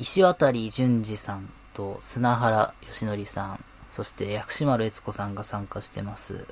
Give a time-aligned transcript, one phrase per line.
[0.00, 6.46] 石渡淳二さんと砂原義則さん、そして薬師丸悦子さんが参加してます。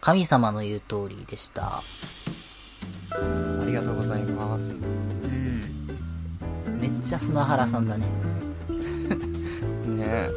[0.00, 1.76] 神様の言う通りでした。
[1.76, 1.82] あ
[3.64, 4.74] りがとうございます。
[4.74, 6.00] うん。
[6.80, 8.06] めっちゃ砂原さんだね。
[9.86, 10.28] ね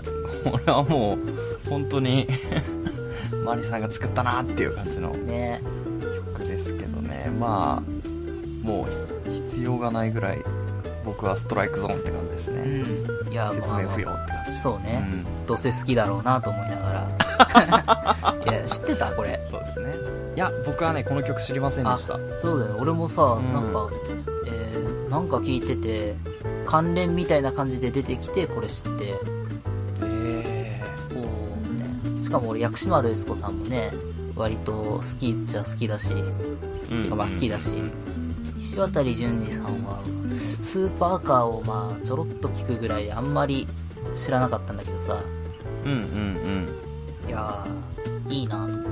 [0.44, 1.20] これはもう、
[1.68, 2.28] 本当に、
[3.44, 5.60] マリさんが作ったなっていう感じのね
[6.36, 7.32] 曲ですけどね。
[7.40, 10.44] まあ、もう必必要がないぐらい、
[11.06, 12.62] 僕はストライクゾーンって感じですうね。
[12.64, 13.32] ん。
[13.32, 14.60] いや、まあ説明不要って感じ。
[14.62, 14.98] そうね。
[15.00, 17.08] んどうせ好きだろうなと思いながら。
[18.52, 19.12] いや、知ってた？
[19.12, 19.42] これ。
[19.50, 19.94] そうですね。
[20.36, 22.18] いや、僕はね、この曲知りませんでした。
[22.42, 22.78] そうだよ。
[22.80, 23.90] 俺もさ、んなんか、
[24.48, 26.16] えー、なんか聞いてて、
[26.66, 29.14] 関連みたいな感じで出てきて、これ知って、
[30.02, 30.82] え
[31.12, 31.22] おー
[31.72, 32.24] みたいな。
[32.24, 33.92] しかも俺、薬師丸悦子さんもね、
[34.36, 36.10] 割と好きっちゃ好きだし、
[36.92, 37.70] えてかまあ好きだし、
[38.64, 40.02] 石渡淳二さんは、
[40.64, 43.68] スーパーカーをまあ、ちょろっと聞くぐらいであんまり
[44.16, 45.22] 知らなかったんだけどさ、
[45.86, 47.30] うんうんうん。
[47.30, 48.84] いやー、いいなと思って。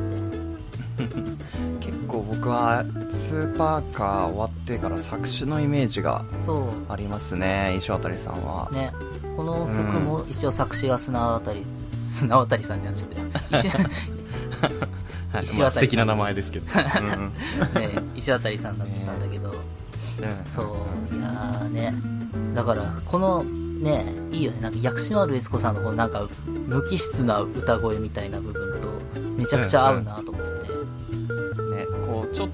[1.80, 8.68] 結構僕はスーパーカー終わってから作詞のイメージがそありますね石渡さんは。
[8.70, 8.92] う、ね、
[9.36, 11.66] この曲も一応作詞が砂渡り、
[12.12, 13.64] 砂渡りさんになっちゃったよ。
[13.64, 13.70] 石
[15.32, 15.44] はい。
[15.44, 15.60] 石渡さん。
[15.60, 16.66] まあ素敵な名前ですけど、
[17.02, 17.34] うんうん。
[17.82, 19.41] ね、石渡さんだったんだけど、
[20.56, 20.62] そ
[21.12, 21.94] う、いやーね、
[22.54, 26.28] だから、この、ね、いいよね、なんか薬師丸悦子さんのこのなんか、
[26.68, 28.88] 無機質な歌声みたいな部分と、
[29.38, 30.52] めちゃくちゃ合うなと思って、
[31.76, 32.50] ねこうちょっ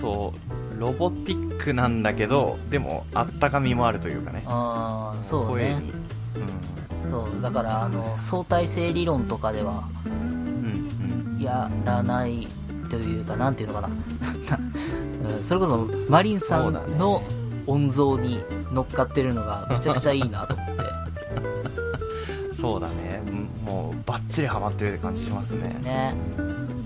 [0.00, 0.34] と
[0.78, 4.42] ロボティックなんだけどでもあったかみもあるというかね。
[4.46, 6.08] あー、そうね、声に。
[7.10, 11.42] そう、だから、あの、相対性理論とかでは、うんうん。
[11.42, 12.46] やらない
[12.90, 13.88] というか、なんていうのかな。
[15.36, 17.22] うんそれこそ、マリンさんの
[17.66, 20.72] 音像に乗っかってるのが めちゃくちゃいいなと思って。
[20.72, 20.78] うん
[22.54, 26.16] そうだねうんもうバッチリハマってるって感じしますねね。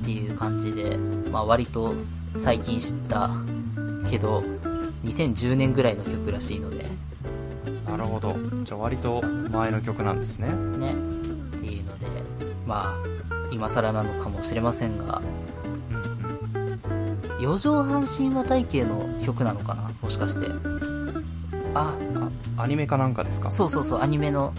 [0.02, 0.98] っていう感じで、
[1.30, 1.94] まあ割と
[2.36, 3.30] 最近知った
[4.10, 4.42] けど、
[5.04, 6.84] 2010年ぐらいの曲らしいので、
[7.88, 10.92] なるほどじゃあ割と前の曲なんですねね。
[10.92, 12.06] っていうので、
[12.66, 12.94] まあ、
[13.50, 15.22] 今更なのかもしれませんが、
[17.42, 19.90] 四畳半神話体系の曲なのかな？
[20.00, 20.46] もしかして。
[21.74, 21.96] あ、
[22.56, 23.50] あアニメかなんかですか？
[23.50, 24.52] そうそうそう、アニメの。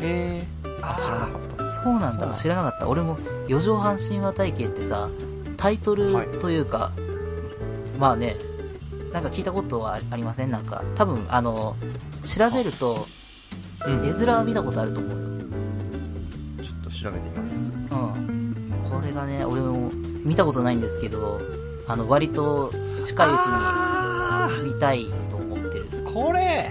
[0.00, 0.46] へえ。
[0.82, 1.84] あー知らなかった。
[1.84, 2.32] そうなんだ。
[2.32, 2.88] 知らなかった。
[2.88, 5.08] 俺も四畳半神話体系ってさ
[5.56, 6.26] タイトルはい。
[6.40, 6.90] というか、
[8.00, 8.34] まあね
[9.12, 10.50] なんか聞いたことはありません？
[10.50, 11.76] なんか多分あの
[12.24, 13.06] 調べると
[13.86, 14.04] うん。
[14.04, 15.24] 絵面は見たことあると思うよ。
[16.64, 17.54] ちょっと調べてみます。
[17.54, 18.54] うん。
[18.90, 19.92] これがね俺も
[20.24, 21.40] 見たことないんですけど
[21.88, 22.70] あの割と
[23.04, 25.88] 近いうちあに見たいと思ってる。
[25.90, 26.70] ーこれ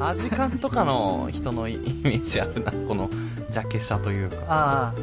[0.00, 3.10] アジカンとかの人のイメージあるなこの
[3.50, 4.36] ジャケ写というか。
[4.48, 4.94] あ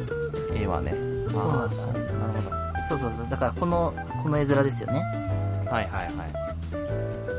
[0.54, 0.94] 絵はね。
[1.30, 2.04] そうなんだあーそうなる
[2.44, 3.26] ほどあそうそうそう。
[3.28, 5.00] だからこのこの絵面ですよね。
[5.70, 6.10] はいはいは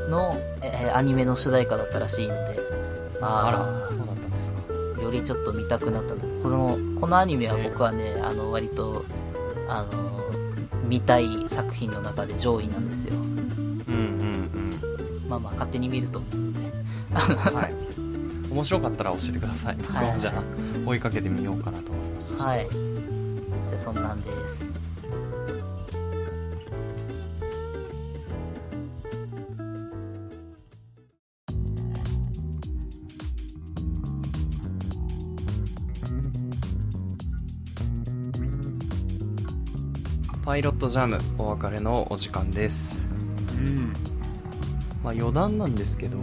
[0.06, 0.10] い。
[0.10, 2.58] の、えーアニメの主題歌だったらしいので。
[3.20, 5.02] あらあそうだったんですか。
[5.02, 6.20] よりちょっと見たくなったな。
[6.42, 9.04] このこのアニメは僕はねあの割と
[9.68, 9.88] あの
[10.88, 13.14] 見たい作品の中で上位なんですよ。
[13.14, 16.18] うんうんまあまあ勝手に見ると。
[16.20, 16.58] 思うので
[17.50, 17.74] うんはい。
[18.50, 19.76] 面白かったら教えてください。
[19.76, 20.12] 僕はい。
[20.12, 20.42] もじゃあ
[20.88, 22.34] 追いかけてみようかなと思います。
[22.36, 22.66] はい。
[22.70, 24.64] じゃあそんなんです
[40.48, 43.06] パイロットジャムお別れのお時間です。
[43.52, 43.92] うん。
[45.04, 46.16] まあ余談なんですけど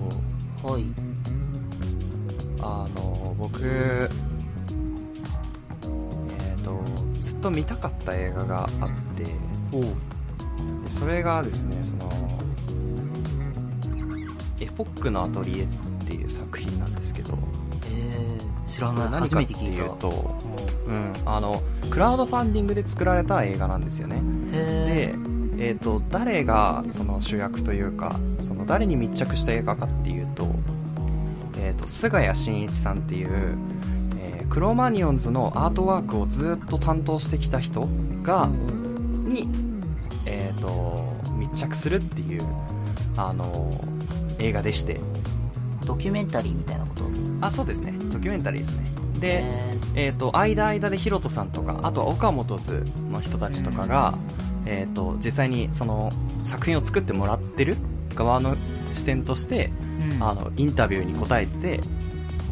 [0.63, 0.85] はい。
[2.59, 4.07] あの僕え
[6.59, 6.83] っ、と
[7.21, 9.29] ずっと見たかった映画があってで
[10.89, 12.09] それがですねその
[14.59, 15.67] 「エポックのアトリエ」っ
[16.07, 17.37] ていう作品なんですけど
[17.91, 19.07] えー、知らない。
[19.21, 19.83] 初めて聞いた。
[19.83, 20.34] いうと、も
[20.87, 24.21] うん、あのクラウドファンディングで作られた映画なんですよね。
[24.51, 25.15] で、
[25.57, 30.47] えー、と誰がその主役というかその誰に密着した映画かっていうと,、
[31.57, 33.57] えー、と菅谷真一さんっていう、
[34.19, 37.89] えークロマニオンズのアートワークをずっと担当してきた人
[38.21, 38.47] が、
[39.25, 39.49] に、
[40.27, 42.43] えー、と密着するっていう
[43.17, 43.81] あの
[44.39, 44.99] 映画でして。
[45.85, 47.03] ドキュメンタリーみたいなこと？
[47.41, 47.93] あそうですね。
[48.11, 48.89] ドキュメンタリーですね
[49.19, 49.43] で、
[49.95, 54.13] ええー、と間間でヒロトさんとかあとは岡本図の人たちとかが、
[54.65, 56.11] えー、と実際にその
[56.43, 57.77] 作品を作ってもらってる
[58.13, 58.55] 側の
[58.93, 59.71] 視点として、
[60.21, 61.81] あのインタビューに答えて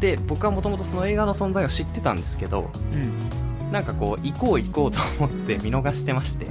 [0.00, 3.72] で僕はもともとその映画の存在を知ってたんですけど、うん。
[3.72, 6.46] なんかこう行こう行こうと思って 見逃してまして。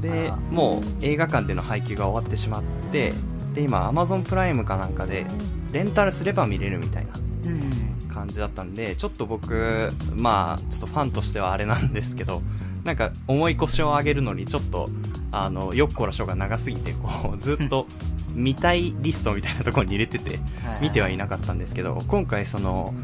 [0.00, 2.62] でもう映画館での配給が終わってしまっ
[2.92, 3.12] て
[3.52, 5.26] で今 Amazon プライムかなんかで
[5.72, 7.50] レンタルすれば見れるみたいな。
[7.50, 7.87] うん。
[8.18, 12.42] 感じだったんでちょっと僕まあちょっとファンとしてはあれなんですけど
[12.84, 14.88] なんか重い腰を上げるのにちょっと
[15.30, 17.86] あのよっこらしょが長すぎてこうずっと
[18.34, 20.40] 見たいリストみたいなところに入れてて
[20.80, 22.94] 見てはいなかったんですけど今回その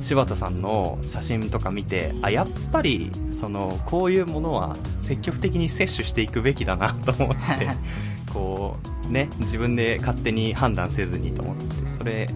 [0.00, 7.68] 柴田さんの写真とか見てあやっぱりそのこういうものは積極的に摂取していくべきだなと思って
[8.32, 8.76] こ
[9.08, 11.64] うね自分で勝手に判断せずにと思って
[11.98, 12.28] それ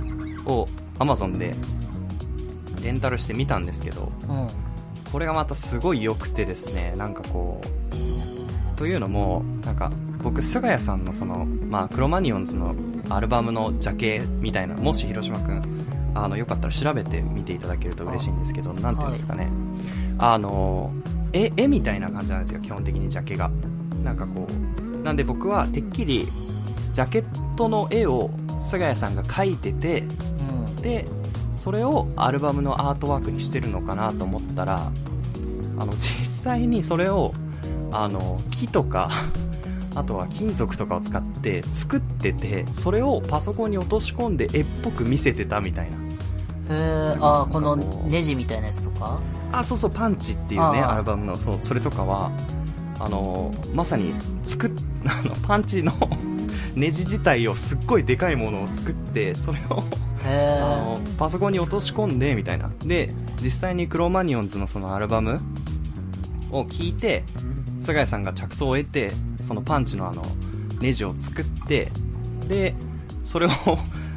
[0.46, 0.68] を
[0.98, 1.54] Amazon で
[2.82, 4.46] レンタルしてみたんですけどうん。
[5.12, 9.90] これがまたすごい良くてですねなんかこうというのもなんか
[10.22, 12.74] 僕菅谷さんのその、まあ、クロマニオンズの
[13.08, 19.48] アルバムのジャケみたいなもし広島くんあのよかったら調べてみていただけると嬉しいんですけどなんていうんですかね、
[20.18, 20.92] あの
[21.32, 23.50] 絵絵みたいな感じなんですよ基本的にジャケが
[24.02, 26.26] なんかこうなんで僕はてっきり
[26.92, 28.30] ジャケットの絵を
[28.60, 30.76] 菅谷さんが描いててうん。
[30.76, 31.06] で
[31.58, 34.90] それをアルバムのアートワークにしてるのかなと思ったら
[35.78, 37.32] あの実際にそれを
[37.92, 39.10] あの木とか
[39.94, 45.96] あとは金属とかを使って作っててそれをパソコンに落とし込んで絵っぽく見せてたみたいな。
[45.96, 46.00] へ
[46.70, 49.18] え、あーこのネジみたいなやつとか？
[49.52, 52.30] あそうそうパンチっていうねああアルバムのそうそれとかは
[53.00, 54.12] あのまさに
[54.44, 54.70] 作っ
[55.06, 55.92] あのパンチの
[56.78, 59.82] ネジ自体をすっごいでかいものを作ってそれを
[60.24, 62.70] へあのパソコンに落とし込んでみたいな。
[62.84, 65.40] で実際にクロマニオンズのそのアルバム
[66.50, 67.24] を聞いて
[67.80, 69.12] 菅谷さんが着想を得て
[69.46, 70.22] そのパンチのあの
[70.80, 71.90] ネジを作って
[72.48, 72.74] で
[73.24, 73.50] それを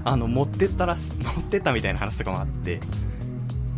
[0.04, 2.80] あの持ってったらし持ってったみたいな話とかもあって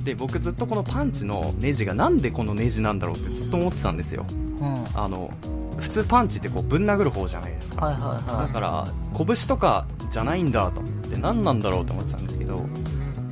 [0.04, 4.34] で僕ずっとこのパンチのネジがなんでこのネジなんだろうってずっと思ってたんですよえ。
[4.34, 4.84] うん。
[4.84, 5.32] はいあの
[5.80, 12.66] 普通パンチってこうぶん殴る方じゃないですかはいはだから拳とかじゃないんだと思って何なんだろうと思ってたんですけど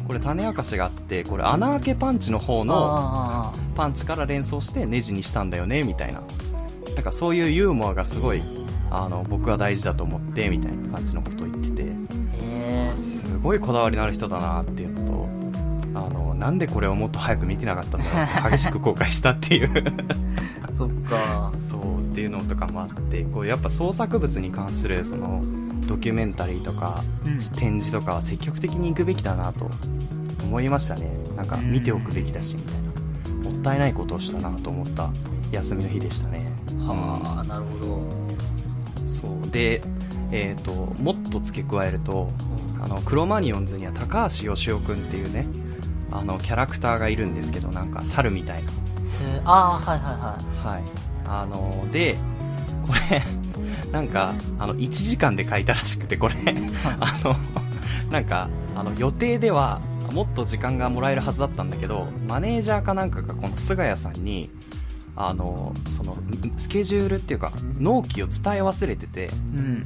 [0.07, 2.65] これ種明かしがあってこれ穴開けパンチの方い。
[2.65, 6.21] のあパンチから連想してネジにしたんだよねみたいな
[6.95, 8.41] なんかそういうユーモアがすごい
[8.89, 11.91] あの僕は大事だと思ってみたいな感じのことを言ってて。
[12.95, 15.00] すごいこだわりのある人だなっていうのと
[16.07, 18.47] あのなんでこれをもっと早く見てなかったんだろう。
[18.47, 19.69] って激しく後悔したっていう。
[20.77, 21.51] そっか。
[21.69, 25.43] そうっていうのとかもあってこうやっぱ創作物に関するその
[25.87, 27.39] ドキュメンタリーとかうん。
[27.57, 29.69] 展示とかは積極的に行くべきだなと
[30.43, 31.09] 思いましたね。
[31.35, 33.51] なんか見ておくべきだしみたいな。
[33.51, 35.09] もったいないことをしたなと思った
[35.51, 36.51] 休みの日でしたね。
[36.79, 38.01] はあ、なるほど。
[39.07, 39.51] そう。
[39.51, 39.81] で
[40.31, 42.29] えっ、ともっと付け加えると
[42.81, 45.45] あのクロマニオンズには高橋義雄くんっていうね
[46.11, 48.71] あのキャラクターがいるんですけどなんか猿みたいな。
[49.45, 50.83] ああ、はいはいははい。
[51.25, 52.15] あので
[52.85, 53.23] これ
[53.91, 56.35] なんかあの1時間で書いたらしくてこれ。
[56.99, 57.35] あの
[58.11, 59.81] なんかあの予定では
[60.13, 64.49] もっと時間がもらえるはずだったんだけどマネージャーかなんかがこの菅谷さんに
[65.15, 66.17] あのその
[66.57, 69.27] スケジュールっていうか納期を伝え忘れててい。
[69.27, 69.83] うん。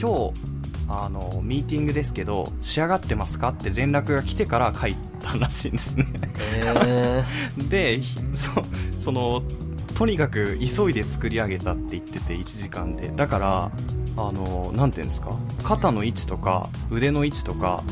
[0.00, 0.47] 今日
[0.88, 6.06] あのミーティングですけど仕上がってますかって連絡が来てから書いたらしいんですね
[6.38, 7.24] へえ。
[7.68, 8.50] でひそ
[8.98, 9.42] その
[9.94, 13.70] とにかく急いで作り上げたって言ってて1時間でだから
[14.16, 17.82] あのなんていうんですか肩の位置とか腕の位置とか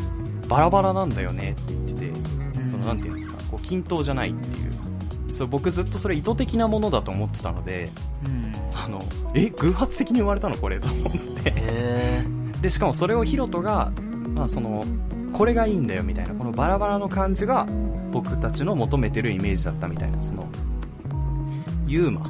[0.49, 7.91] バラバラなんだよねって言っててそのなんていうんですかこう均等じゃないっていうそう僕ずっとそれ意図的なものだと思ってたので
[8.25, 8.53] うん。
[8.75, 9.03] あの
[9.35, 12.36] え偶発的に生まれたのこれと思って。
[12.67, 13.93] でしかもそれをヒロトが、
[14.35, 14.85] まあ、その
[15.33, 17.65] これがいいんだよみたいなこのバラバラの感じが
[18.11, 20.49] 僕たちの求めてるイメージだったみたいなその
[21.87, 22.29] ユーマ。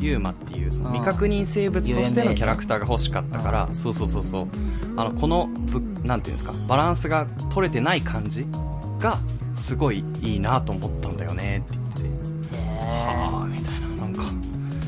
[0.00, 4.48] ユーマっていうその未確認生物としてのキャラクターが欲しかったから、あそうそうそうそう。
[4.96, 8.46] あのこのぶなんていうんですかバランスが取れてない感じ
[8.98, 9.18] が
[9.54, 12.54] すごいいいなと思ったんだよねって言って。
[12.78, 13.88] はあみたいな。
[13.88, 14.22] なんか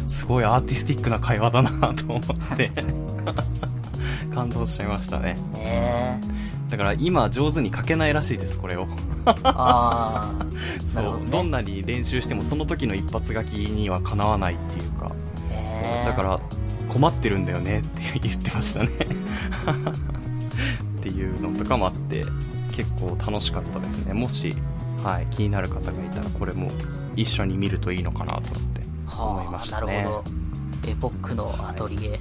[0.07, 2.71] すごいアーティスティックな会話だなと思って
[4.35, 5.59] 感動しちゃいましたねえ。
[5.59, 5.63] へ
[6.19, 6.21] え。
[6.71, 8.87] だから今上手に書けないらしいですこれを
[9.27, 10.47] ああ。
[10.93, 15.09] そう、ほどねどんなに練習してもその時の一発書きにはかなわないっていうか。
[15.09, 16.41] そうだから
[16.89, 18.91] 困ってるんだよねって言ってましたね
[21.01, 22.25] っていうのとかもあって
[22.71, 24.55] 結構楽しかったですねもし、
[25.03, 26.71] はい、気になる方がいたらこれも
[27.17, 28.83] 一緒に見るといいのかなと思って
[29.19, 30.25] 思いまはあ、したねなるほど。
[30.91, 32.21] エポックのアトリエ。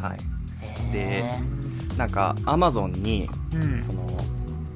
[0.00, 0.31] はいへ
[0.92, 1.24] でえ。
[1.98, 3.82] なんかアマゾンにうん。
[3.82, 4.06] その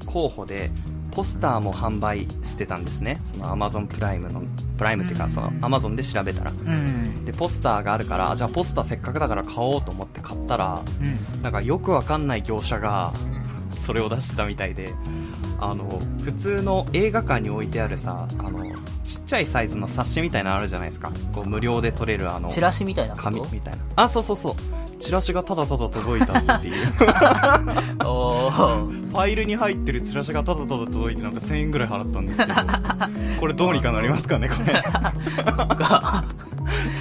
[0.05, 0.71] 候補で
[1.11, 4.41] ポスターも販売してたんですねそのアマゾンプライムの
[4.77, 7.25] プライムっていうかそのアマゾンで調べたらうん。
[7.25, 11.41] でポスターがあるからじゃあポスターせっかくだから買おうと思って買ったらうん。
[11.41, 13.13] なんかよくわかんない業者が
[13.85, 14.93] それを出してたみたいで
[15.59, 18.63] あの普通の映画館に置いてあるさあの
[19.05, 24.55] ちっちゃいサイズの冊子みたいなのあるじゃないですかこう無料で撮れるあのチラシみたいな紙みたいなあそうそうそう
[24.99, 26.73] チラシがただただ届いたっていう
[28.05, 29.07] おー。
[29.07, 32.53] ファイルに入ってるチラシがただただ届いてなんか1000円ぐらい払ったんですけど
[33.39, 34.81] これどうにかなりますかねこれ ちょ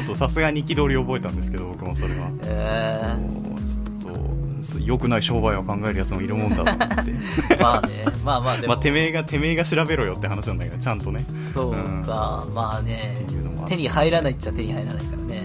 [0.05, 3.17] っとさすがに憤り覚えたんですけど僕もそれはえ
[4.03, 7.15] そうちょっと良くない商売を考えるやつもいるもんだと思ってー。
[7.63, 8.05] まあね。
[8.25, 8.69] まあまあでも。
[8.69, 11.25] まあてめえがてめえが調べろよって話なんだけどちゃんとね
[11.55, 12.45] そうか。
[12.47, 12.81] うのもあ。
[12.81, 13.13] って
[13.69, 15.43] 手に入らないっちゃ手に入らないからね。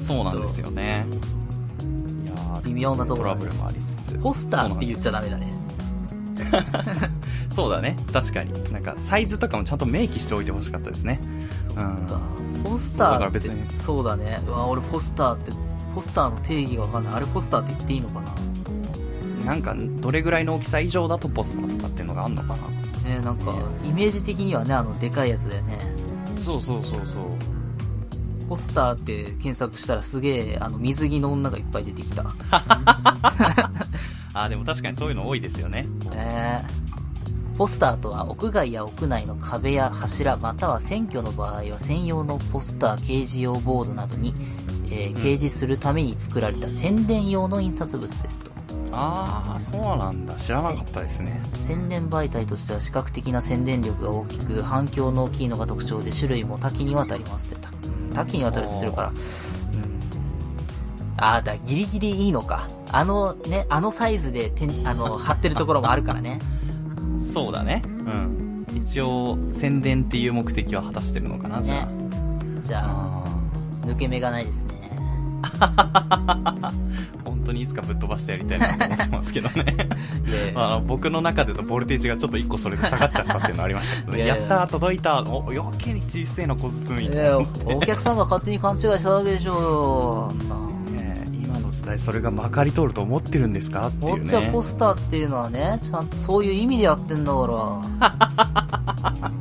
[0.00, 1.06] そうなんですよね
[2.60, 5.52] 微妙なところトラブルもありつつポスターって言っちゃダメだね。
[7.54, 11.20] そうだね確かになんかサイズとかもちゃんと明記しておいてほしかったですね
[11.66, 11.82] そっか
[12.38, 12.62] うん。
[12.62, 14.40] ポスターってから別に、そうだね。
[14.46, 15.52] うわ、俺ポスターって、
[15.94, 17.14] ポスターの定義がわかんない。
[17.14, 19.44] あれポスターって言っていいのかな？
[19.44, 23.10] なんかどれぐらいの大きさ以上だとポスターとかっていうのがあんのかな？
[23.10, 25.78] ねなんか、イメージ的にはね、あの、でかいやつだよね。
[26.42, 27.24] そうそうそうそう
[28.50, 32.34] ポスターって検索したらすげえ、あの、水着の女がいっぱい出てきた。
[34.34, 35.86] あでも確かにそういうの多いですよね。
[36.12, 36.64] ね
[37.56, 44.34] ポスターとは屋外や屋内の壁や柱または選挙の場合は専用のポスター掲示用ボードなどに、
[44.86, 48.50] えー掲示するために作られた宣伝用の印刷物ですと。
[48.90, 50.34] ああそうなんだ。
[50.34, 51.40] 知らなかったですね。
[51.68, 57.70] 宣伝媒体としては視覚的な宣伝力が大きく反響の大きいのが特徴で種類も多岐にわたりますって
[58.24, 59.08] 多岐にわたるするから。
[59.08, 59.14] うん。
[61.16, 62.68] ああだギリギリいいのか。
[62.92, 66.38] あのねあのサイズでてんあの 貼ってるところもあるからね。
[67.32, 67.82] そうだね。
[67.86, 68.66] うん。
[68.74, 71.92] 一応宣伝っていう目的は果たしてるのかなじゃあ、ね
[72.62, 73.86] じゃああ。
[73.86, 74.70] 抜け目がないですね
[77.60, 79.88] にいつかぶっ飛ばしてやりたいなと思ってますけどね。
[80.56, 84.24] あの僕の中でのボルテージがちょっと一個それで下がっちゃったっていうのありましたけどね。
[84.24, 85.20] いやったー届いた。
[85.22, 89.60] お余計に小さいの小包みたいな、 お客さんが勝手に勘違いしたわけでしょう。
[89.60, 90.32] よ
[90.90, 97.46] ねえ今の時代それがまかり通ると思ってるんですかっていうこっちはねポスターっていうのはねちゃんとそういう意味でやってんだか
[98.00, 99.30] ら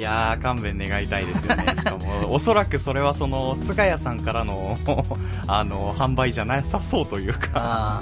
[0.00, 1.64] いやー勘弁願いたいですよね。
[1.76, 4.78] しかもおそらくそれはその菅谷さんからの
[5.46, 8.00] あの販売じゃなさそうというか。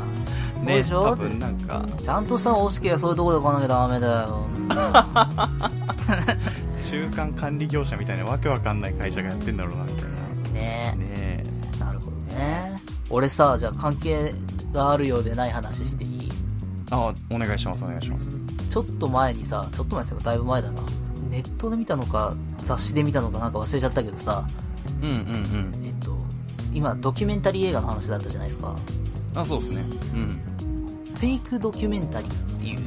[0.63, 1.85] ねでしょ多分なんか。
[2.01, 4.47] ちゃんとした方式はそういうとこで買わなきゃダメだよ。
[6.89, 10.05] 中間管理業者みたいなわけわかんない会社がやってんだろうなみたい
[10.53, 10.95] ね。
[10.97, 11.45] なねえ。
[11.81, 12.81] なるほどね。
[13.11, 14.33] 俺さじゃあ関係
[14.73, 16.31] があるようでない話していい？
[16.93, 18.31] あお願いしますお願いします。
[18.71, 20.21] ちょっと前にさちょっと前ですよ。
[20.23, 20.81] だいぶ前だな
[21.29, 24.47] ネットで見たのか雑誌で見たのかなんか忘れちゃったけどさ。
[25.03, 25.19] うんうんう
[25.81, 25.87] ん。
[25.87, 26.17] えっと
[26.73, 28.77] 今ドキュメンタリー映画の話だったじゃないですか。
[29.35, 29.83] あそうですね。
[30.15, 30.41] うん。
[31.15, 32.81] フェイクドキュメンタリーっていう。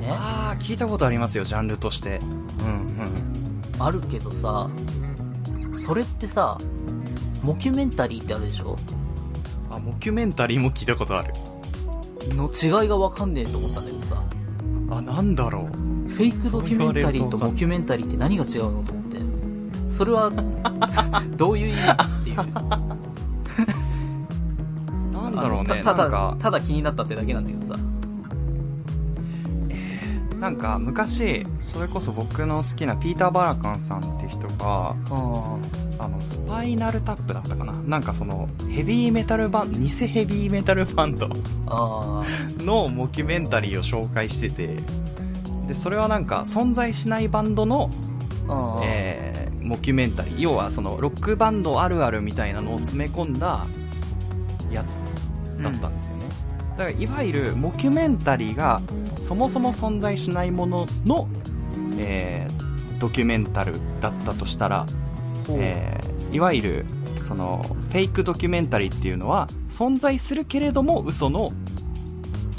[0.00, 0.08] ね？
[0.10, 2.18] ああ聞いたことありますよジャンルとして。
[2.18, 2.90] うん
[3.78, 4.68] あるけどさ
[5.78, 6.58] それってさ
[7.42, 8.76] モキュメンタリーってあるでしょ？
[9.70, 11.32] うんあモキュメンタリーも聞いたことある。
[12.36, 14.22] の違いがわかんねえと思ったんだけどさ。
[14.90, 15.79] あなんだろう
[16.20, 19.16] フェイクドキュメンタリーとモキュメンタリーって何が違うのと思って。
[19.90, 20.30] それは
[21.34, 22.36] どういう意味っていう。
[25.16, 27.80] なんだろうねただただ気になったってだけなんだけどさ。
[30.38, 35.62] なんか昔それこそ僕の好きなピーター・バラカンさんって人がうん
[35.98, 37.72] あのスパイナルタップだったかな。
[37.72, 41.30] なんかそのヘビーメタルバン偽ヘビーメタルバンド
[41.66, 42.22] あ
[42.58, 44.76] のモキュメンタリーを紹介してて
[45.70, 47.90] でそれはなんか存在しないバンドの、
[48.82, 50.40] えーモキュメンタリー。
[50.40, 53.66] 要はそのロックバンドあるあるみたいなのを詰め込んだ
[54.68, 54.98] やつ
[55.62, 56.24] だったんですよね、
[56.70, 58.82] だからいわゆるモキュメンタリーが
[59.28, 61.28] そもそも存在しないものの、
[61.98, 64.86] えードキュメンタルだったとしたら、
[65.50, 66.86] えーいわゆる
[67.28, 71.50] そのフェイクドキュメンタリーっていうのは存在するけれども嘘の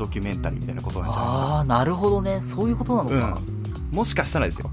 [0.01, 1.45] ドキュメンタリーみたいなことなんじゃないですか。
[1.45, 2.41] ああなるほどね。
[2.41, 3.39] そういうことなのか、
[3.91, 4.71] うん、もしかしたらですよ。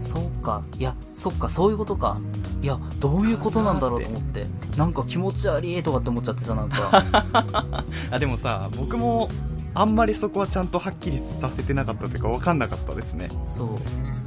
[0.00, 0.62] そうか。
[0.78, 2.18] いやそっかそういうことか。
[2.62, 4.46] いやどういうことなんだろうと思って。
[4.76, 7.02] なんか気持ち悪いとかって思っちゃってさなんか。
[8.12, 9.28] あでもさ僕も
[9.74, 13.28] あんまりそこはちゃんとはっきりさせてなかったというか分かんなかったですね。
[13.56, 13.68] そう。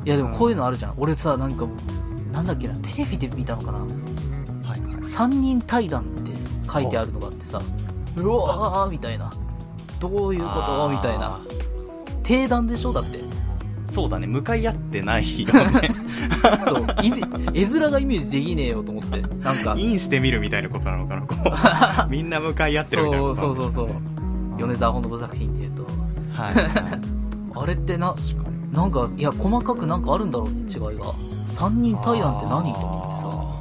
[0.06, 0.94] いやでもこういうのあるじゃん。
[0.98, 1.66] 俺さなんか
[2.34, 3.80] なんだっけなテレビで見たのかな。
[3.80, 3.90] はい
[4.70, 4.80] はい。
[5.02, 6.32] 3人対談って
[6.70, 7.62] 書いてあるのがあってさ。
[8.16, 9.32] うわーみたいな
[10.10, 10.89] どういうこと？
[10.89, 11.39] みたいな
[12.24, 12.93] 定談でしょ？
[12.93, 13.19] だって。
[13.86, 15.89] そうだね、向かい合ってないよね。
[16.65, 16.86] そう。
[17.03, 19.22] 絵面がイメージできねえよと思って。
[19.22, 19.75] なんか。
[19.77, 21.36] インしてみるみたいなことなのかな、こ
[22.07, 22.10] う。
[22.10, 23.95] みんな向かい合ってるみたいなことそうそうそうそう。
[24.57, 25.83] 米沢本の作品で言うと。
[26.33, 26.53] はい。
[27.55, 28.15] あれってな。
[28.72, 31.05] なんか、いや、細かくなんかあるんだろうね、違いが。
[31.51, 32.74] 三人対談って何？
[32.74, 33.60] と思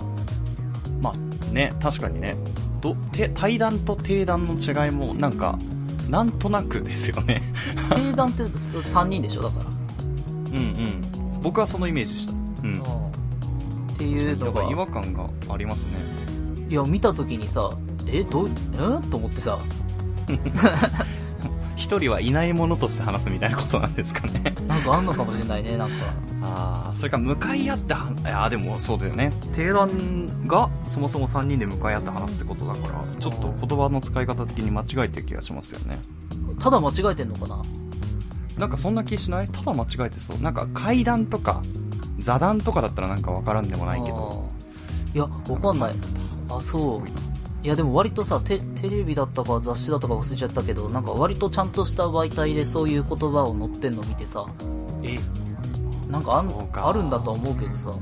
[0.80, 0.96] ってさ。
[1.02, 2.37] まあね、確かにね。
[2.80, 5.58] ど、て、対談と定談の違いも、なんか、
[6.09, 7.42] なんとなくですよね。
[7.71, 7.94] ってさ。
[7.97, 8.42] 定談って
[8.82, 9.64] 三人でしょだから。
[9.66, 11.40] うんうん。
[11.42, 12.32] 僕はそのイメージでした。
[12.32, 12.82] うん。
[12.82, 16.12] っていうのが違和感がありますね。
[16.73, 17.71] いや見た時にさ
[18.06, 19.59] えどううんと思ってさ
[21.83, 24.55] 一人はいないものとして話すみたいなことなんですかね。
[24.69, 25.95] なんかあんのかもしれないねなんか
[26.41, 29.33] ああ、それか向かい合っては、いやでもそうだよね。
[29.53, 36.01] 定談がそもそも3人で向かい合って話すってことだから、ちょっと言葉の使い方的に間違えてる気がしますよね。
[36.61, 37.62] ただ間違えてんのかな？
[38.59, 39.49] なんかそんな気しない？
[39.49, 40.39] ただ間違えてそう。
[40.41, 41.62] なんか階段とか、
[42.21, 44.49] 座談とかだったらなんかわからんでもないけど。
[45.15, 45.95] いやわかんない
[46.49, 47.03] あそう
[47.62, 54.45] いやでも割とさテテレビだったか雑誌だったか忘れちゃったけどなんか割とちゃんとした媒体でそういう言葉を載ってんの見てさ
[55.04, 55.19] え、
[56.11, 56.88] なんかあか。
[56.88, 57.95] あるんだとは思うけどさ。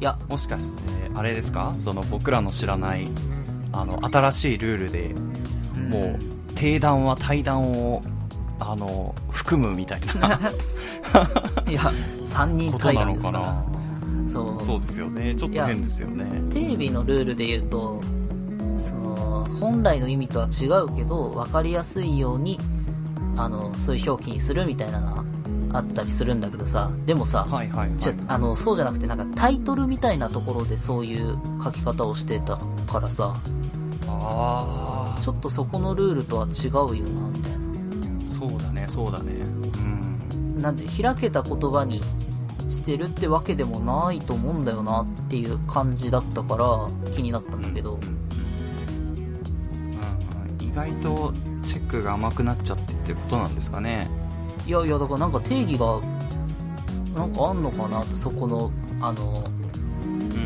[0.00, 0.82] いやもしかして、
[1.14, 1.74] あれですか？
[1.78, 3.08] その僕らの知らない、
[3.72, 5.14] あの、新しいルールで、
[5.88, 6.18] もう、
[6.54, 8.02] 定談は対談を、
[8.60, 10.38] あの、含むみたいな。
[11.66, 11.80] いや
[12.30, 13.40] 3人対なのか談ですから。
[13.40, 13.64] な。
[14.32, 14.66] そう。
[14.66, 15.34] そうですよね。
[15.34, 16.26] ちょっと変ですよね。
[16.52, 18.00] テレビのルールで言うと
[19.60, 22.58] 本来の意味とは違うけど分かりやすいように
[23.36, 25.24] あのそういう表記にするみたいなのが
[25.78, 27.98] あったりするんだけどさでもさ、はいはい、はい。
[27.98, 32.56] じゃあのそうじゃなくてなんかタイトルみたいなところでそういう書き方をしてた
[32.90, 33.36] からさ
[34.08, 39.32] あちょっとそこのルールとは違うよなみたいあ、そうだね、そうだね。
[39.32, 40.56] うん。
[40.58, 42.00] ななんで開けた言葉に
[42.68, 48.15] してるってわけでもないと思うんだよなっていう感じだったから気になったんだけど、うん
[50.76, 51.32] 外と
[51.64, 54.08] チェックが甘くなっちゃってってことなんですかね。
[54.66, 56.00] いやいやだからなんか定義が
[57.14, 59.42] なんかあんのかなってそこのあの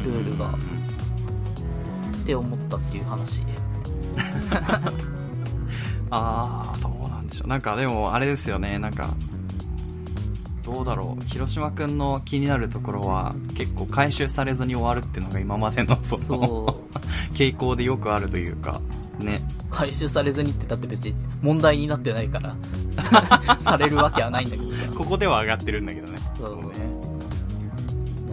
[0.04, 3.42] ルールがって思ったっていう話
[6.10, 7.48] ああ、どうなんでしょう。
[7.48, 9.14] なんかでも、あれですよね、なんか、
[10.64, 11.24] どうだろう。
[11.26, 16.80] 広島くんの気になるところは、結構回収されずに終わるっていうのが今までの、その、
[17.32, 18.80] 傾向でよくあるというか、
[19.20, 19.40] ね。
[19.70, 22.54] 回収されずにってだって別に問題になってないから
[23.60, 24.70] されるわけはないんだけど。
[24.70, 26.18] さここでは上がってるんだけどね。
[26.38, 26.62] そうね。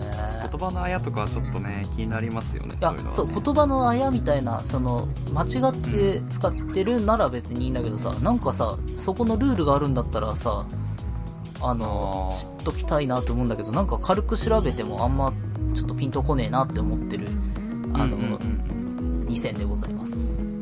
[0.01, 0.49] ね。
[0.51, 3.15] 言葉のあやとかはちょっとね、気になりますよね、そういうのは、ね。
[3.15, 10.65] そう言葉のあやみたいなその間違って使ってるなら別にいいんだけどさなんかさそこのルールがあるんだったらさ
[11.61, 15.33] あの知っときたいなと思うんだけどなんか軽く調べてもあんま
[15.73, 17.27] ちょっとピンとこねえなって思ってる
[17.93, 18.67] あの、うんうんうん
[19.27, 20.15] 2選でございます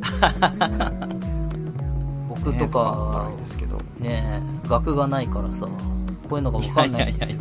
[2.29, 3.79] 僕ねとかわいですけど。
[3.99, 5.71] ね学がないからさこ
[6.31, 7.39] ういうのが分かんないんですよ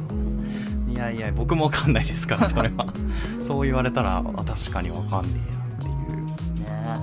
[0.94, 2.86] いやいや、僕もわかんないですから、それは。
[3.44, 6.18] そう言われたら、あ確かにわかんねえなっていう。
[6.62, 7.00] ねね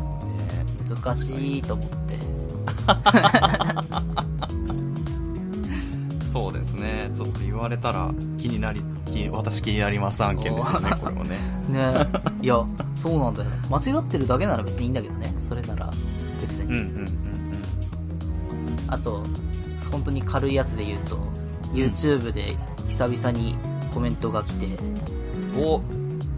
[1.04, 2.18] 難しいと思って
[6.32, 7.12] そうですね。
[7.14, 11.36] ちょっと言われたら気になり、気私気になります案件ですよね、これもね。
[11.68, 11.94] ね
[12.42, 12.64] いや
[12.96, 15.31] そうなんだよね間違ってるだけなら別にいいんだけどね
[16.72, 18.94] 別に、うんうんうん。
[18.94, 19.24] あと
[19.92, 21.18] 本当に軽いやつで言うと
[21.74, 22.56] YouTube で
[22.90, 23.56] 久々に
[23.94, 25.66] コメントが来て、うん。
[25.66, 25.82] お。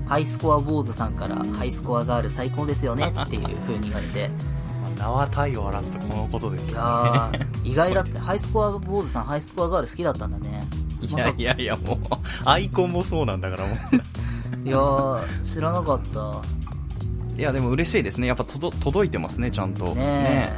[0.05, 4.29] ハイスコア坊主さんからハイスコアガール最高ですよねっていう風に言われて。
[4.97, 7.39] 名は体を荒らすとこのことですいよやね。
[7.63, 10.67] ー 意外だってハイスコア坊主さんハイスコアガール好きだったんだね。
[11.01, 11.97] いやいやいや、もう、
[12.45, 14.67] アイコンもそうなんだからもう。
[14.67, 16.41] いやー知らなかった
[17.37, 18.27] いや、でも嬉しいですね。
[18.27, 19.95] やっぱ届届いてますね、ちゃんと。
[19.95, 20.51] ね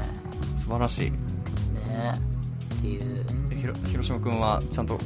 [0.57, 1.05] 素晴らしい。
[1.07, 4.97] えねえっていうえひろ広島くんはちゃんと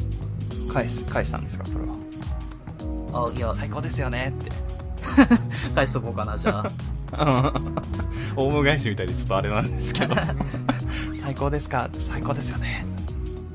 [0.72, 1.96] 返す、返したんですか、それは。
[3.12, 4.52] あいや最高ですよねって。
[5.76, 6.64] 返しとこうかなじゃ
[7.12, 7.54] あ
[8.36, 10.16] オウム返しみたいでちょっとあれなんですけど。
[11.14, 11.90] 最高ですか？
[11.98, 12.86] 最高ですよね。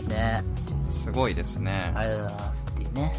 [0.09, 0.43] ね
[0.91, 1.93] すごいですね。
[1.95, 3.13] ありがとうございますっていうね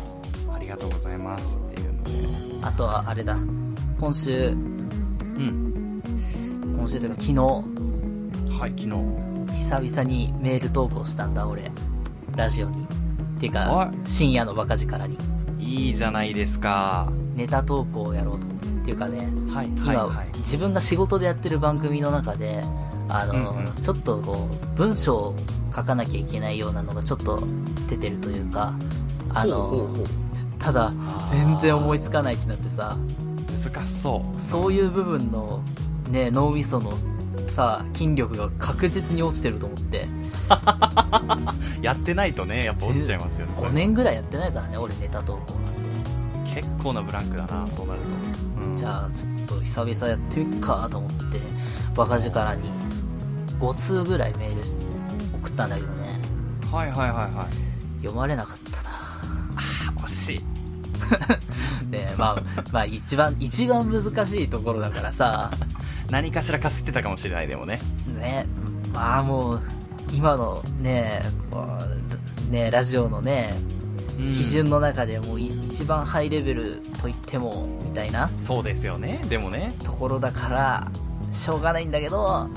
[0.53, 2.11] ありがとうございますっていうので。
[2.61, 3.37] あとはあれだ
[3.99, 4.74] 今週うん。
[6.85, 7.41] 今週というか昨日。
[8.59, 8.89] はい、昨日。
[9.81, 11.71] 久々にメール投稿したんだ俺。
[12.35, 12.85] ラジオに。
[13.39, 15.17] ていうか深夜のバカ力に。
[15.57, 17.11] いいじゃないですか。
[17.33, 18.65] ネタ投稿をやろうと思って。
[18.67, 20.27] っていうかねはい、今、はい、はい。
[20.37, 22.63] 自分が仕事でやってる番組の中で
[23.09, 23.73] あの、うんうん。
[23.81, 25.35] ちょっとこう文章を
[25.75, 27.41] 書かなきゃいけないようなのがちょっと
[27.89, 28.75] 出てるというか、
[29.33, 30.05] あの、ほうほうほう。
[30.59, 30.93] ただ、
[31.31, 32.95] 全然思いつかないってなってさ、
[33.73, 34.39] 難しそう。
[34.39, 35.63] そういう部分の、
[36.09, 36.93] ね、脳みその
[37.55, 40.07] さ、筋力が確実に落ちてると思って、
[41.81, 43.53] やってないとねやっぱ落ちちゃいますよね。
[43.57, 45.73] それ5年ぐらいやってないからね、俺ネタ投稿なん
[46.45, 46.61] て。
[46.61, 51.39] 結構なブランクだなそうなると、うん、じゃあ、ちょっと久々やってみっかと思って、
[51.95, 52.69] バカ力に。
[53.59, 54.77] 5通ぐらいメールし
[55.41, 56.19] 送ったんだけどね、
[56.71, 58.01] はいはいはいはい。
[58.01, 58.89] 読まれなかったな。
[59.55, 60.43] あ惜しい。
[61.89, 65.51] ねまあ、まあ一番、一番難しいところだからさ、
[66.09, 67.79] 何かしらかすってたかもしれないでもね。
[68.07, 68.45] ね、
[68.93, 69.61] まあもう、
[70.13, 71.21] 今のね、
[72.49, 73.53] ね、ラジオのね、
[74.17, 78.29] 基準の中でもうい一番ハイレベルと言っても、みたいな。
[78.37, 79.21] そうですよね。
[79.27, 80.91] でもね、ところだから、
[81.31, 82.49] しょうがないんだけど、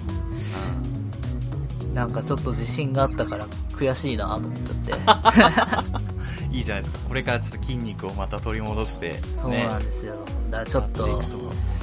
[1.95, 6.53] なんかちょっと自信があったから悔しいなと思っちゃって。
[6.57, 7.09] いいじゃないですか。
[7.09, 10.15] これからちょっと筋肉をまた取り戻してそうねなんですよ。
[10.51, 11.23] だからちょっと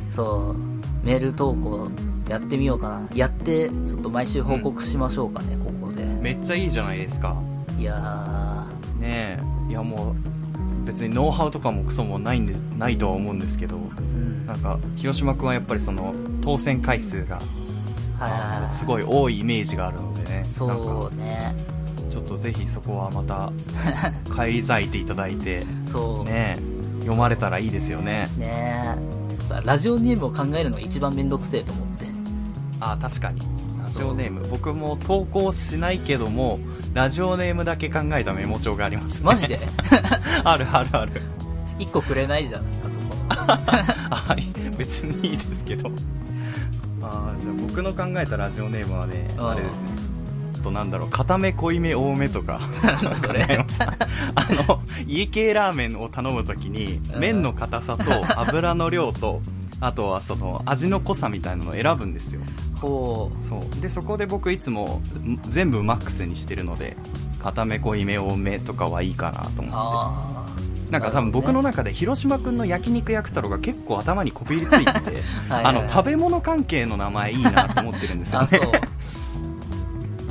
[0.09, 0.74] そう、
[1.05, 1.87] メール投稿
[2.27, 3.07] やってみようかな。
[3.13, 6.03] やって、ちょっと毎週報告しましょうかね、ここで。
[6.03, 7.39] めっちゃいいじゃないですか
[7.77, 8.65] いや
[8.99, 9.37] ね
[9.69, 14.45] えいやもう別にノウハウとかもクソもないんでないとは思うんですけどー、うん。
[14.47, 17.39] なんか広島君はやっぱりその当選回数が
[18.17, 18.73] はい。
[18.73, 21.53] すごい多いイメージがあるのでねそうね。
[22.09, 23.51] ちょっとぜひそこはまた
[24.33, 26.23] 返り咲いていただいてそう。
[26.23, 26.57] ね
[27.01, 28.97] 読まれたらいいですよねね
[29.63, 32.05] ラジオネームを考えるのが一番めんどくせえと思って。
[32.79, 33.41] あ確かに。
[33.83, 34.47] ラジオネーム。
[34.49, 36.59] 僕も投稿しないけども
[36.93, 39.59] ラジオネームだけ考えたメモ帳があります、ね、マジで？
[40.43, 41.21] あるあるある。
[41.79, 43.15] 一個くれないじゃん、あそこ。
[43.29, 44.35] あ
[44.77, 45.91] 別にいいですけど。
[47.01, 49.49] あーじゃあ僕の考えたラジオネームはねうん。
[49.49, 49.87] あれですね。
[50.24, 50.24] あ
[50.65, 52.59] となんだろう固め濃いめ多めとか。
[53.21, 53.45] それ。
[54.35, 57.19] あの家系ラーメンを頼むときにうん。
[57.19, 58.03] 麺の硬さと
[58.39, 59.41] 油の量と
[59.79, 62.41] あとはその味の濃さみたいなのを選ぶんですよ。
[62.81, 63.81] ほそう。
[63.81, 66.97] でそこで僕いつもん全部マックスにしてるので
[67.43, 69.65] 固め濃いめ多めとかはいいかなとう。
[69.65, 70.45] 思っあ
[70.87, 75.61] てなんか多分僕の中で広島君の焼肉焼く太郎が結構頭にこびりついててあ。
[75.65, 78.71] あの食べ物関係の名前いいなと思ってるんですよあ、ねそう。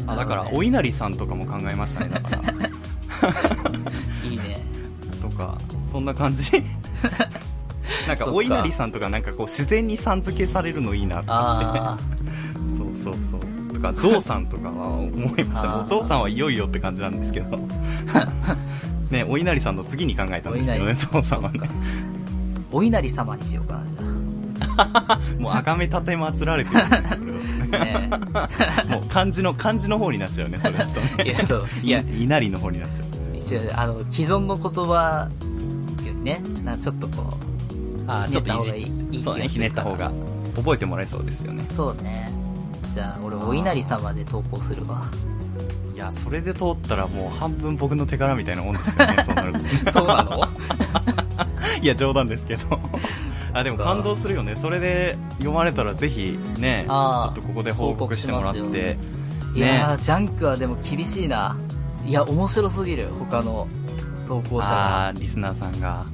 [0.06, 2.42] あだからお稲荷さんとかも考えましたねだから。
[4.28, 4.64] いいね。
[5.20, 5.58] とか
[5.90, 6.50] そんな感じ。
[8.08, 11.78] なんかお稲荷さんとかなんかこう自然にさん付けされるのいいなと思って。
[11.80, 11.98] あ
[12.76, 13.74] そうそうそう。
[13.74, 17.58] とかゾウさんとかは思いましたもうゾウさんはいよいよって感じなんですけど。
[19.10, 21.60] ねお稲荷さんの次に考えたんですけどねゾウさんはね。
[21.60, 21.68] ー、
[22.72, 27.33] お稲荷様にしようかな、じもう崇め立て祀られてるんですそれ。
[28.88, 31.24] もう漢字の漢字の方になっちゃうねそれだとね。
[31.24, 31.66] いや、そう。
[31.82, 33.06] いいや、稲荷の方になっちゃう。
[33.74, 35.28] あの、既存の言葉
[36.04, 38.78] よりね、なんかちょっとこう、あーちょっといじ
[39.12, 40.10] いいそうねひねった方が。
[40.56, 41.64] 覚えてもらえそうですよね。
[41.76, 42.30] そうね。
[42.94, 45.02] じゃあ、俺、お稲荷様で投稿するわ。
[45.94, 49.58] いやそれで通ったらもう半分僕の手柄みたいなもんですよねそうなると。
[49.92, 50.40] そうなの？
[51.80, 52.80] いや冗談ですけど
[53.54, 58.98] あでも感動するよねそれで読まれたらぜひねちょっとここで報告してもらって
[59.54, 61.56] いやー、ジャンクはでも厳しいな。
[62.04, 63.68] いや、面白すぎる、他の
[64.26, 65.06] 投稿者あが。
[65.06, 66.04] あリスナーさんが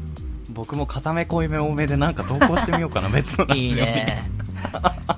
[0.50, 4.30] 僕も固め濃いめ多めでなんか投稿してみようかな 別のラジオにいいね。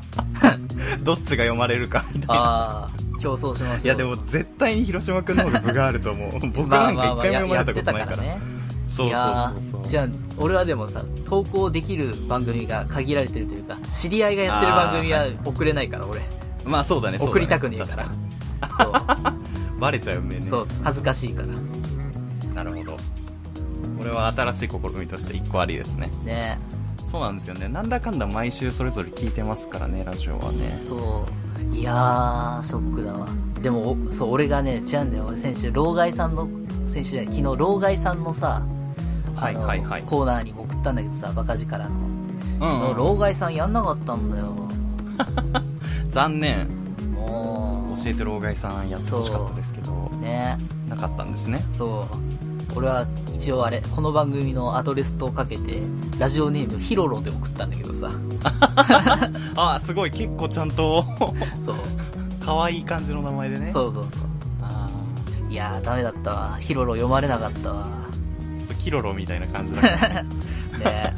[1.03, 3.85] どっちが読まれるかみたいなああ、競争しましょう。
[3.87, 8.29] いやでも絶対に広島君の方が分があると思う僕なんか一回も読まれたことないから,、ね。
[8.31, 8.62] そうそういや
[8.95, 16.21] そうそうーじゃあ、俺はでもさ、投稿できる番組が限られてるというか、知り合いがやってる番組は送れないから、俺。
[16.65, 18.05] まあそうだね送りたくねえから。
[18.61, 21.49] 確かに バレちゃうんでねそう、そう、恥ずかしいから。
[22.55, 22.97] なるほど
[23.99, 26.59] これは新しい試みとして一個ありですねね
[27.11, 31.43] そうなんですよねなんだかんだ毎週それぞれ聞いてますからねラジオはねそう。
[31.75, 33.27] いやー、ショックだわ。
[33.63, 35.27] でも、おそう、俺がね、違うんだよ。
[35.29, 36.47] 俺先週、老害さんの、
[36.93, 38.63] 先週じゃない、昨日、老害さんのさ、
[39.35, 41.91] はいはいはいコーナーにも送ったんだけどさ、バカ力の。
[42.61, 44.55] うんうん老害さんやんなかったんだよ。
[46.11, 46.69] 残念
[47.15, 52.77] も教えて老害さんやってほしかったですけどう、ねなかったんですねそう。
[52.77, 55.83] 俺は一応あれ、この番組のアドレスとかけて、
[56.19, 58.11] ラジオネームヒロロで送ったんだけどさ。
[59.57, 61.05] あすごい結構ちゃんと
[61.67, 61.77] そう。
[62.45, 64.23] 可愛い感じの名前でねそうそうそう。
[64.63, 64.89] あ
[65.51, 66.57] いやー、ダメだったわ。
[66.61, 68.02] ヒロロ読まれなかったわ。
[68.83, 70.23] キロロみたいな感じだから
[70.79, 71.15] ね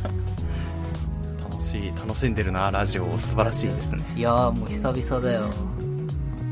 [1.51, 5.51] 楽しい楽しんでるなラジオ素晴らしいですねいやー、もう久々だよ。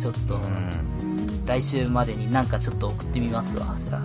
[0.01, 0.83] ちょっと、うん
[1.45, 4.03] 来週までになんかちょっと送ってみますわ、じゃあ。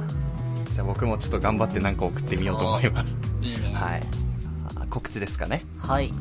[0.74, 3.15] じゃあ僕もちょっと頑張ってなんか送ってみようと思います。
[3.41, 3.74] いいね。
[3.74, 4.04] はい。
[4.76, 5.63] あ告知ですかね。
[5.78, 6.12] はい。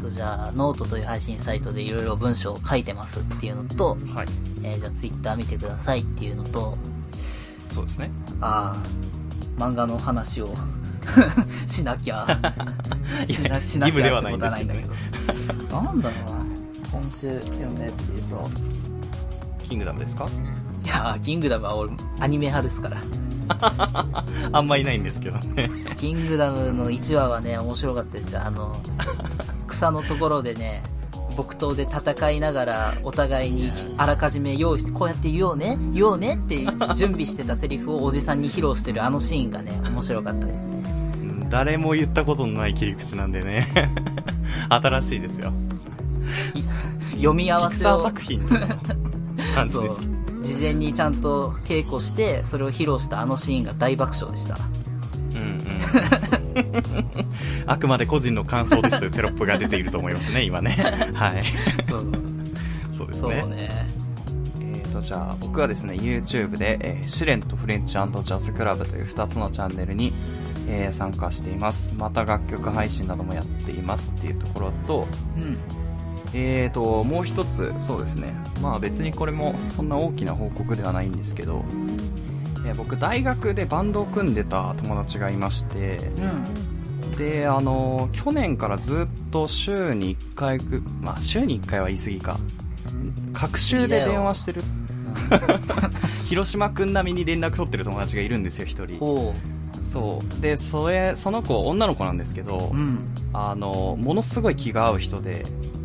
[0.00, 4.26] とじゃあ、ノートという配信サイトでいろいろ文章を書いてますっていうのと、はい。
[4.64, 6.76] えーじゃあツイッター見てくださいっていうのと、
[7.72, 8.10] そうですね。
[8.40, 9.15] ああ、
[9.56, 10.54] 漫画の話を
[11.66, 12.26] しなきゃ。
[13.28, 15.82] いしなやしなきゃ義務ではないんってことですけど。
[15.82, 17.00] なんだろうな。
[17.00, 18.50] 今週読んだやつで言うと、
[19.68, 20.26] キングダムですか？
[20.84, 21.90] いやー、キングダムは俺、
[22.20, 23.02] アニメ派ですから。
[24.52, 25.70] あんまいないんですけどね。
[25.96, 28.40] キングダムの1話はね、面白かったですよ。
[28.44, 28.76] あの、
[29.68, 30.82] 草のところでね、
[31.36, 36.64] 木刀で戦いながら、お互いにあらかじめ用意して、こうやって言おうね、言おうねって
[36.96, 40.82] 準備してたセリフをおじさんに披露してるあのシーンがね、面白かったですね。
[41.20, 43.68] うん誰も言ったことのない切り口なんでね。
[44.68, 45.52] 新しいですよ。
[47.12, 48.48] 読み合ピわせを作、品の
[49.54, 49.90] 感じで
[50.42, 54.58] す。、事前にちゃんと稽古して、それを披露したあのシーンが大爆笑でした。
[55.34, 55.66] うんうん。
[57.66, 60.76] あくまで個人の感想ですというテロップが出ていると思いますね、 今ね。
[61.14, 61.42] はい。
[61.88, 62.06] そう、
[62.92, 63.42] そうですそうね。
[63.46, 63.68] ね。
[64.60, 70.12] えーと、じゃあ、僕はですね、YouTube で、えー試練とフレンチジャズクラブという2つのチャンネルに、
[70.68, 71.90] えー参加しています。
[71.96, 75.58] また楽曲配信などもやっていますっていうところと、うん。
[76.34, 78.34] えーと、もう一つ、そうですね。
[78.60, 81.64] まあ別にこれもそんな大きな報告ではないんですけど、
[82.66, 85.98] えー僕大学でバンドを組んでた友達がいまして、
[87.02, 87.10] うん。
[87.12, 92.38] で、あの、去年からずっと週に1回ぐ、まあ週に1回は言い過ぎか。
[93.32, 94.62] 各週で電話してる。
[96.26, 98.98] 広島くん並みに連絡取ってる友達がいるんですよ、一人。
[99.00, 99.34] おう。
[99.84, 100.42] そう。
[100.42, 102.98] で、それ、その子、女の子なんですけど、うん。
[103.32, 105.44] あの、ものすごい気が合う人で、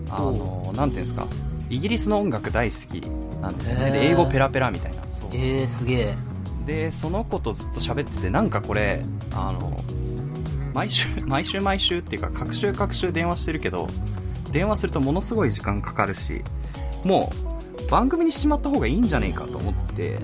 [0.09, 1.27] あの、なんていうんですか、
[1.69, 3.05] イギリスの音楽大好き
[3.41, 3.85] なんですよね。
[3.85, 5.01] へーで、英語ペラペラみたいな。
[5.33, 6.30] えー、すげえ。
[6.71, 9.03] で、その子とずっと喋ってて、なんかこれ、
[9.35, 9.83] あの、
[10.73, 13.87] 毎週、 毎週毎週っていうか、各週各週電話してるけど、
[14.53, 16.41] 電話するとものすごい時間かかるし、
[17.03, 17.29] も
[17.87, 20.17] う、番組にしまった方がいいんじゃねえかと思って、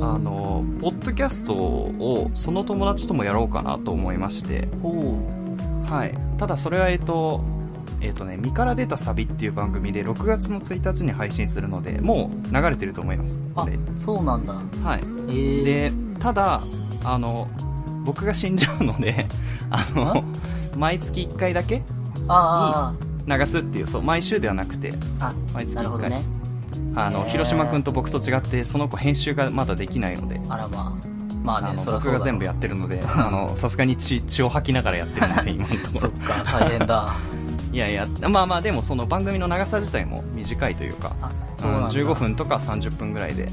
[0.00, 4.68] あ、の、ポッドキャストをその友達ともやろうかなと思いまして。
[5.84, 6.14] はい。
[6.38, 7.44] ただそれはえっと、
[8.04, 13.40] えっとね、身から出たサビっていう番組で6月の1日に配信するので、もう流れてると思います。
[13.56, 14.52] あそうなんだ。
[14.52, 15.00] はい。
[15.28, 16.60] えー、で、ただ、
[17.02, 17.48] あの、
[18.04, 19.26] 僕が死んじゃうので、
[19.70, 20.22] あの、
[20.76, 21.82] 毎月1回だけ
[22.28, 22.94] あ
[23.26, 25.76] 流すっていう、そう、毎週ではなくて、あ、あ、毎月1回。
[25.76, 26.22] なるほどね。
[26.96, 31.14] あの、へー広島くんと僕と違って、その子編集がまだできないので、あらまあ。
[31.42, 36.10] まあね、あのそ僕が全部やってるので、あの、さすがに血血を吐きながらやってるので、今のところそっ。
[36.10, 37.14] か、大変だ。
[37.74, 41.16] いやいや、まあまあ、でもその番組の長さ自体も短いというか、
[41.58, 41.90] うなんだ。
[41.90, 43.48] 15分とか30分ぐらいで、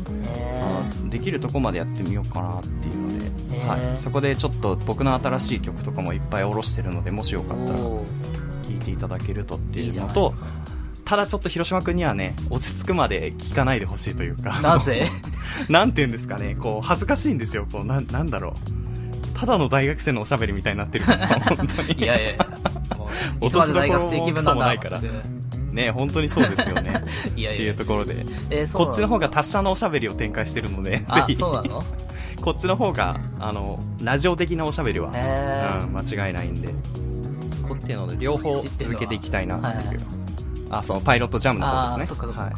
[1.10, 8.06] できるとこまでやってみようかなっていうので、はい、そこでちょっと僕の新しい曲とかもいっぱい下ろしてるので、もしよー、かったら聴
[8.70, 10.34] いていただけるとっていうのと。
[11.04, 15.08] ただちょっと広島くんにはね、落ち着くまで聞かないでほしいというか、なぜ？
[15.68, 18.82] なんて言うんですかね、こう、恥ずかしいんですよ、こう、なん、なんだろう。
[19.38, 21.94] ただの大学生のおしゃべりみたいになってるから、本当に。
[21.94, 22.41] いやいや
[23.40, 25.02] 落としどころもクソもないから
[25.72, 26.94] ね、本当にそうですよね。
[27.30, 31.84] っていいやいやうところで、えー、こっちの方が達者なおしゃべりを展開してるので、ぜあ、ひ、そうなの？
[32.42, 36.74] こっちの方が、あの、ラジオ的なおしゃべりは、うん、間違いないんで、
[37.68, 40.02] こっていうので、両方続けていきたいなっていう。
[40.70, 42.18] あ、そのパイロットジャムの方ですね。
[42.18, 42.54] そはい。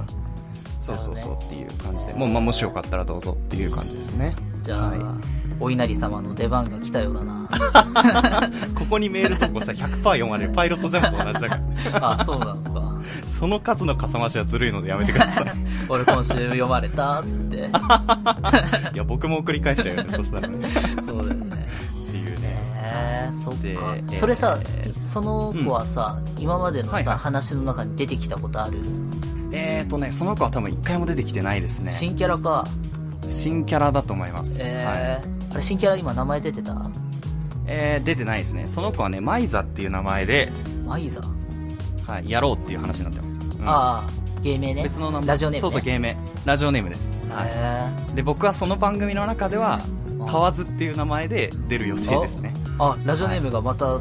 [0.80, 4.36] そうそうそうっていう感じで、もう、まあ、もしよかったらどうぞっていう感じですね。
[4.64, 7.48] じゃあ、はいお稲荷様の出番が来たようだな。
[8.76, 11.60] ここにメール投稿したら100%読まれるパイロットジャムと同じだか
[12.00, 12.94] ら、 あ、そうなのか。
[13.40, 15.46] その数のかさ増しはずるいのでやめてください。
[15.90, 17.70] 俺今週読まれたっつって。
[18.94, 20.68] いや、僕も送り返しちゃうよね、そしたらね。
[21.06, 21.68] そうだよね。
[22.08, 22.58] っていうね。
[22.76, 23.82] えー、そっでか。
[23.96, 28.80] えーそれさ、えーその子はさ、今までのさ、はいはい話の中に出てきたことある？
[29.52, 31.92] えーとね、その子は多分一回も出てきてないですね。
[31.92, 32.66] 新キャラか。
[33.28, 34.56] 新キャラだと思います。
[34.56, 36.76] はいえー、あれ新キャラ今名前出てた？
[37.66, 38.68] えー、出てないですね。
[38.68, 40.50] その子はね、マイザっていう名前で、
[40.86, 41.22] マイザ、
[42.06, 43.40] はい、やろうっていう話になってます。
[43.60, 44.10] うんああ、
[44.42, 44.84] 芸名ね。
[44.84, 45.28] 別の名前。
[45.28, 45.72] ラジオネーム、ね。
[45.72, 46.18] そうそう、芸名。
[46.44, 47.14] ラジオネームです。
[47.30, 47.50] はい。
[48.12, 52.54] へで、僕はその番組の中では、ー河津っていう名前で出る予定ですね。
[52.80, 54.00] あ、ラジオネームがまた違う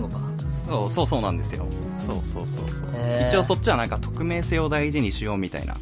[0.00, 0.18] のか。
[0.50, 1.66] そうそうそうなんですよ。
[1.96, 2.88] そうそうそうそう。
[3.26, 5.76] 一応そっちはなんか匿名性を大事にしようみたいな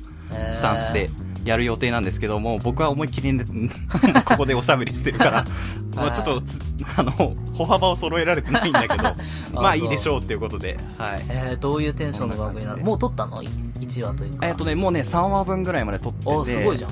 [0.50, 1.11] スタンスで
[1.46, 3.44] やる予定なんですけども、僕は思いっきりね、
[4.24, 5.44] ここでおしゃべりしてるから、
[5.94, 6.61] まあちょっとつ、
[6.98, 7.12] あの、
[7.54, 9.02] 歩幅を揃えられてないんだけど、
[9.52, 11.24] まあいいでしょうっていうことで、はい。
[11.28, 12.78] えー、どういうテンションの番組なの？
[12.78, 14.46] もう撮ったの ?1 話というか。
[14.46, 16.90] えっとね、もうね、3話分ぐらいまで撮ってて、おすごいじゃん。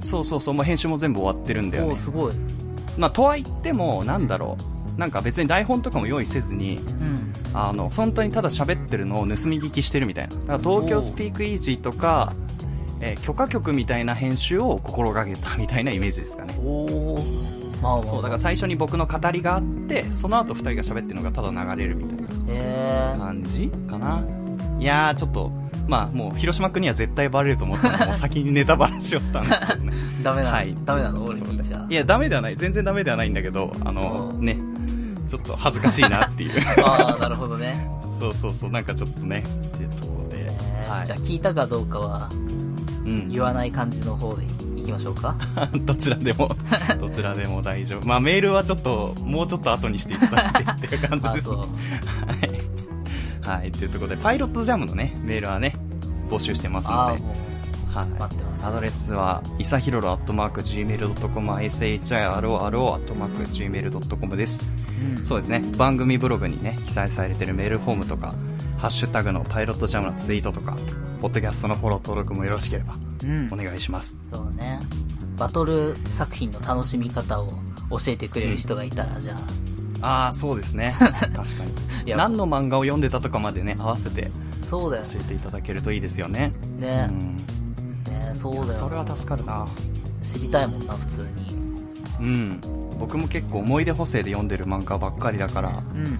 [0.00, 1.96] そうそうそう、もう編集も全部終わってるんだよねおー。
[1.96, 2.34] すごい。
[2.98, 4.56] まあ、とは言っても、なんだろ
[4.96, 5.00] う。
[5.00, 7.32] なんか別に台本とかも用意せずに、うん。
[7.54, 10.36] あの、本当にただ喋ってるのを盗み聞きしてるみたいな。
[10.36, 12.32] だから東京スピークイージーとか、
[13.04, 16.54] えー許可局みたいな編集を心がけたみたいなイメージですかね。
[16.64, 17.82] おー。
[17.82, 18.02] まあまあ。
[18.04, 23.18] そう、だから最初に僕の語りがあって、その後二人が喋ってるのがただ流れるみたいなえー。
[23.18, 24.22] 感じかな
[24.78, 25.50] いやー、ちょっと、
[25.88, 29.92] まあもう広島君には絶対バレると思ったので、 もう先にネタバラシをしたんですけどね。
[30.22, 31.24] ダメなの、はいダメなの？
[31.24, 31.86] 俺にじゃあ。
[31.90, 32.56] いや、ダメではない。
[32.56, 34.56] 全然ダメではないんだけど、あの、うんね、
[35.26, 36.52] ちょっと恥ずかしいなっていう。
[36.86, 37.84] ああ、なるほどね。
[38.20, 40.46] そうそうそう、なんかちょっとね、っていうところで。
[40.46, 42.61] えーはいじゃあ聞いたかどうかはうん
[43.04, 43.42] 言。
[43.42, 44.44] わない感じの方で
[44.76, 45.36] いきましょうか。
[45.84, 46.54] どちらでも、
[47.00, 48.06] どちらでも大丈夫。
[48.06, 51.48] まあメールはちょっと、もうちょっと後にしていただいてっていう感じ あ、です。
[51.48, 51.58] はい。
[53.60, 53.72] はい。
[53.72, 55.74] というところで、パイロットジャムのね、メールはね、
[56.30, 57.22] 募集してますので、
[57.92, 58.06] はい。
[58.18, 64.62] 待ってますアドレスは、いさひろろアットマーク Gmail.com、ishiro アットマーク Gmail.com です。
[65.16, 65.18] う。
[65.18, 65.24] うん。
[65.24, 65.62] そうですね。
[65.76, 68.34] 番組ブログにね、記載されてるメールフォームとか、
[68.78, 70.76] ハッシュタグのパイロットジャムのツイートとか、
[71.22, 73.56] ポッドキャストのフォロー登録もよろしければ、うんお。
[73.56, 74.16] 願いします。
[74.32, 74.80] そうね。
[75.38, 77.46] バトル作品の楽しみ方を
[77.90, 79.34] 教えてくれる人がいたら、じゃ
[80.00, 80.92] あ、ああ、そうですね。
[80.98, 81.40] 確か
[82.04, 82.12] に。
[82.16, 84.32] 何の漫画を読んでたとかまでね、合わせて
[84.68, 86.52] 教えていただけるといいですよね。
[86.80, 87.08] ね。
[87.08, 87.36] うん。
[87.36, 88.72] ねそうだよ。
[88.72, 89.68] それは助かるな。
[90.24, 91.54] 知りたいもんな、普通に。
[92.18, 92.60] うん。
[92.98, 96.18] 僕も結構思い出補正で読んでる漫画ばっかりだから、うん。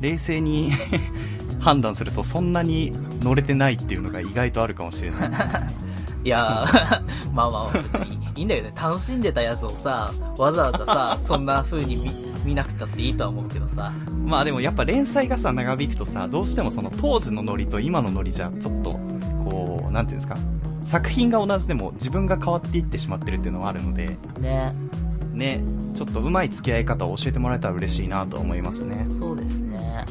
[0.00, 0.70] 冷静に
[1.68, 5.30] 判断するとそんなに乗れてないっていうのが意外とあるかもしれない。
[6.24, 7.02] いやー、
[7.32, 8.72] まあまあ、別にいいんだよね。
[8.74, 12.10] 楽しんでたやつをさ、わざわざさ、 そんな風に見
[12.42, 13.92] 見なくたっていいとは思うけどさ。
[14.24, 18.98] まあでもやっぱ連載がさ、長引くとさ、どうしてもその当時のノリと今のノリじゃ、ちょっと、
[19.44, 20.38] こう、なんていうんですか、
[20.84, 24.74] 作品が同じでも自分が変わっていってしまってるっていうのはあるので、ね。
[25.34, 25.62] ね、
[25.94, 29.06] ちょっとうまい付き合い方を教えてもらえたら嬉しいなと思いますね。
[29.18, 30.04] そうですね。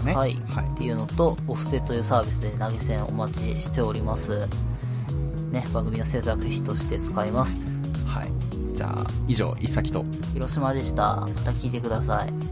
[0.00, 0.14] ね。
[0.14, 0.34] はい。
[0.50, 4.46] はいっていうのと、オフセというサービスで投げ銭お待ちしております。
[5.50, 7.58] ね、番組の制作費として使います。
[8.06, 8.32] はい。
[8.74, 11.16] じゃあ、以上、いさきと、広島でした。
[11.16, 12.47] また聞いてください。